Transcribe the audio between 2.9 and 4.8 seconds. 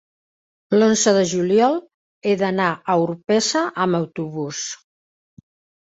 Orpesa amb autobús.